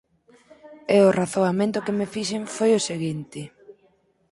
E 0.95 0.97
o 1.07 1.13
razoamento 1.19 1.83
que 1.85 1.95
me 1.97 2.07
fixen 2.15 2.43
foi 2.55 2.71
o 2.75 2.85
seguinte: 2.89 3.41